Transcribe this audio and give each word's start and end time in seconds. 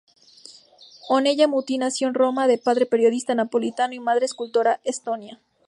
Ornella 1.09 1.47
Muti 1.47 1.77
nació 1.77 2.07
en 2.07 2.15
Roma, 2.15 2.47
de 2.47 2.57
padre 2.57 2.87
periodista 2.87 3.35
napolitano 3.35 3.93
y 3.93 3.99
madre 3.99 4.25
escultora 4.25 4.81
estonia. 4.83 5.39